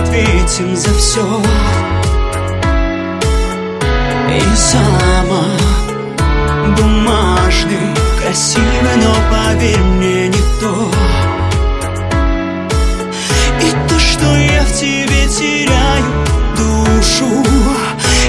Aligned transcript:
ответим 0.00 0.74
за 0.74 0.92
все 0.94 1.42
И 4.28 4.56
замок 4.56 5.60
бумажный 6.76 7.94
Красивый, 8.20 8.96
но 8.96 9.14
поверь 9.30 9.78
мне 9.78 10.28
не 10.28 10.60
то. 10.60 10.90
И 13.62 13.88
то, 13.88 13.98
что 13.98 14.36
я 14.36 14.62
в 14.62 14.72
тебе 14.72 15.26
теряю 15.28 16.04
душу 16.56 17.44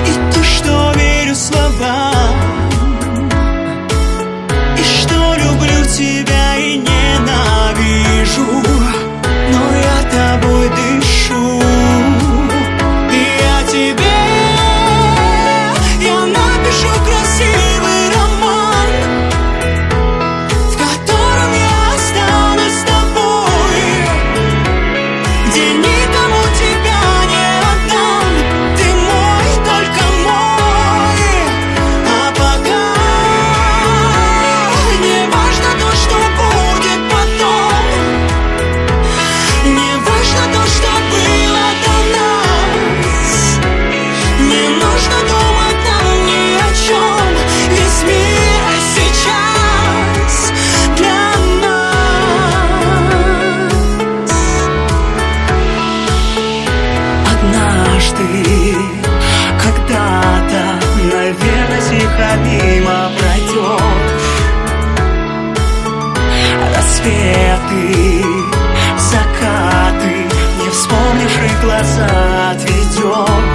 И 0.07 0.33
то, 0.33 0.43
что 0.43 0.93
верю 0.95 1.35
словам. 1.35 2.35
И 4.77 4.83
что 4.83 5.35
люблю 5.35 5.85
тебя 5.85 6.57
и 6.57 6.77
ненавижу 6.77 7.00
когда 62.31 62.35
мимо 62.43 63.11
пройдешь 63.17 64.21
Рассветы, 66.75 68.25
закаты 68.97 70.27
Не 70.61 70.69
вспомнишь 70.69 71.39
и 71.45 71.65
глаза 71.65 72.51
отведешь 72.51 73.51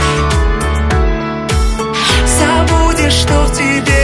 Забудешь, 2.39 3.13
что 3.13 3.45
в 3.45 3.53
тебе 3.53 3.96